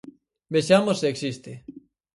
Vexamos 0.55 0.99
se 1.01 1.07
existe. 1.13 1.51